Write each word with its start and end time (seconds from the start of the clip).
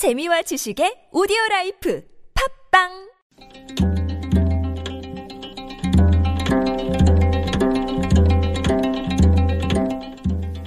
재미와 0.00 0.40
지식의 0.40 1.08
오디오 1.12 1.36
life 1.50 2.02
팟빵 2.72 2.88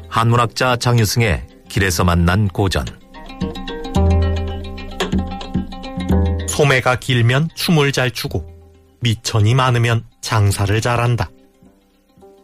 한문학자 0.08 0.76
장유승의 0.76 1.48
길에서 1.68 2.04
만난 2.04 2.48
고전 2.48 2.86
소매가 6.48 7.00
길면 7.00 7.50
춤을 7.56 7.92
잘 7.92 8.12
추고 8.12 8.46
밑천이 9.00 9.56
많으면 9.56 10.06
장사를 10.22 10.80
잘한다. 10.80 11.32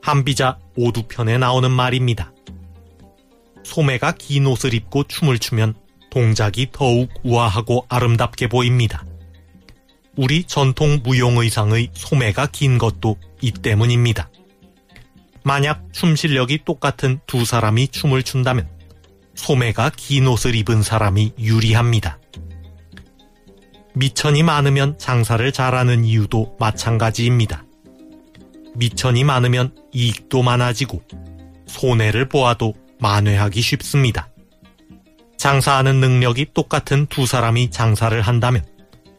한비자 0.01 0.57
오두편에 0.75 1.37
나오는 1.37 1.69
말입니다. 1.69 2.33
소매가 3.63 4.13
긴 4.13 4.47
옷을 4.47 4.73
입고 4.73 5.03
춤을 5.03 5.37
추면 5.37 5.75
동작이 6.09 6.69
더욱 6.71 7.09
우아하고 7.23 7.85
아름답게 7.89 8.47
보입니다. 8.47 9.05
우리 10.15 10.43
전통 10.43 11.00
무용의상의 11.04 11.91
소매가 11.93 12.47
긴 12.47 12.77
것도 12.77 13.17
이 13.41 13.51
때문입니다. 13.51 14.29
만약 15.43 15.93
춤 15.93 16.15
실력이 16.15 16.65
똑같은 16.65 17.19
두 17.25 17.45
사람이 17.45 17.87
춤을 17.89 18.23
춘다면 18.23 18.69
소매가 19.36 19.91
긴 19.95 20.27
옷을 20.27 20.55
입은 20.55 20.83
사람이 20.83 21.33
유리합니다. 21.39 22.19
미천이 23.95 24.43
많으면 24.43 24.97
장사를 24.97 25.51
잘하는 25.51 26.05
이유도 26.05 26.55
마찬가지입니다. 26.59 27.65
미천이 28.75 29.23
많으면 29.23 29.75
이익도 29.93 30.43
많아지고 30.43 31.01
손해를 31.67 32.30
보아도 32.30 32.73
만회하기 33.00 33.61
쉽습니다. 33.61 34.30
장사하는 35.39 36.02
능력이 36.02 36.48
똑같은 36.53 37.08
두 37.08 37.25
사람이 37.25 37.72
장사를 37.72 38.22
한다면 38.22 38.66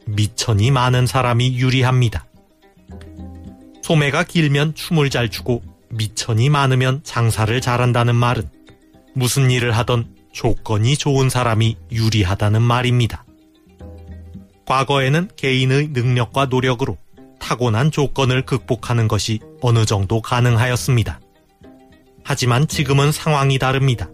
미천이 0.04 0.70
많은 0.70 1.06
사람이 1.06 1.56
유리합니다. 1.56 2.26
소매가 3.82 4.24
길면 4.24 4.74
춤을 4.74 5.08
잘 5.08 5.30
추고 5.30 5.62
미천이 5.88 6.50
많으면 6.50 7.00
장사를 7.04 7.58
잘한다는 7.58 8.14
말은 8.14 8.50
무슨 9.14 9.50
일을 9.50 9.74
하던 9.78 10.14
조건이 10.30 10.98
좋은 10.98 11.30
사람이 11.30 11.76
유리하다는 11.90 12.60
말입니다. 12.60 13.24
과거에는 14.66 15.30
개인의 15.36 15.88
능력과 15.88 16.44
노력으로 16.44 16.98
타고난 17.40 17.90
조건을 17.90 18.44
극복하는 18.44 19.08
것이 19.08 19.40
어느 19.62 19.86
정도 19.86 20.20
가능하였습니다. 20.20 21.18
하지만 22.24 22.68
지금은 22.68 23.10
상황이 23.10 23.58
다릅니다. 23.58 24.10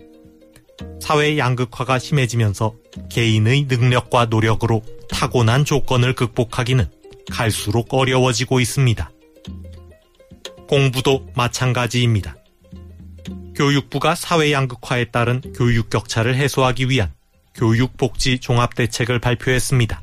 사회 1.06 1.38
양극화가 1.38 2.00
심해지면서 2.00 2.74
개인의 3.10 3.66
능력과 3.68 4.24
노력으로 4.24 4.82
타고난 5.08 5.64
조건을 5.64 6.14
극복하기는 6.16 6.84
갈수록 7.30 7.94
어려워지고 7.94 8.58
있습니다. 8.58 9.12
공부도 10.68 11.28
마찬가지입니다. 11.36 12.34
교육부가 13.54 14.16
사회 14.16 14.50
양극화에 14.50 15.12
따른 15.12 15.40
교육 15.54 15.90
격차를 15.90 16.34
해소하기 16.34 16.90
위한 16.90 17.12
교육복지 17.54 18.40
종합대책을 18.40 19.20
발표했습니다. 19.20 20.02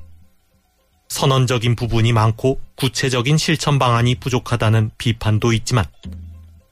선언적인 1.10 1.76
부분이 1.76 2.14
많고 2.14 2.62
구체적인 2.78 3.38
실천 3.38 3.78
방안이 3.78 4.16
부족하다는 4.16 4.92
비판도 4.98 5.52
있지만 5.52 5.84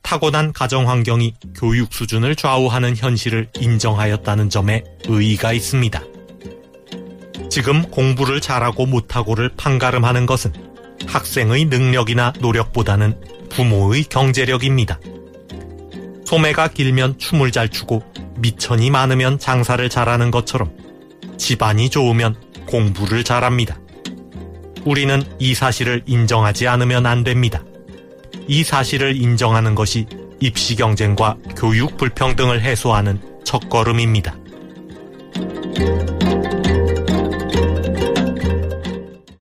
타고난 0.01 0.51
가정 0.53 0.89
환경이 0.89 1.35
교육 1.55 1.93
수준을 1.93 2.35
좌우하는 2.35 2.95
현실을 2.97 3.47
인정하였다는 3.59 4.49
점에 4.49 4.83
의의가 5.07 5.53
있습니다. 5.53 6.01
지금 7.49 7.83
공부를 7.83 8.41
잘하고 8.41 8.85
못하고를 8.85 9.51
판가름하는 9.57 10.25
것은 10.25 10.53
학생의 11.07 11.65
능력이나 11.65 12.33
노력보다는 12.39 13.19
부모의 13.49 14.05
경제력입니다. 14.05 14.99
소매가 16.25 16.69
길면 16.69 17.17
춤을 17.17 17.51
잘 17.51 17.67
추고 17.69 18.03
미천이 18.37 18.89
많으면 18.89 19.37
장사를 19.37 19.87
잘하는 19.89 20.31
것처럼 20.31 20.71
집안이 21.37 21.89
좋으면 21.89 22.35
공부를 22.67 23.23
잘합니다. 23.23 23.77
우리는 24.85 25.21
이 25.39 25.53
사실을 25.53 26.03
인정하지 26.05 26.67
않으면 26.67 27.05
안 27.05 27.23
됩니다. 27.23 27.63
이 28.51 28.65
사실을 28.65 29.15
인정하는 29.15 29.75
것이 29.75 30.05
입시 30.41 30.75
경쟁과 30.75 31.37
교육 31.55 31.95
불평등을 31.95 32.61
해소하는 32.61 33.17
첫걸음입니다. 33.45 34.35